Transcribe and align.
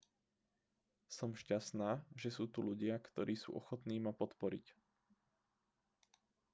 som 1.17 1.31
šťastná 1.41 1.91
že 2.21 2.29
sú 2.35 2.43
tu 2.53 2.59
ľudia 2.69 2.95
ktorí 3.07 3.33
sú 3.43 3.49
ochotní 3.59 3.97
ma 4.05 4.09
podporiť 4.21 4.65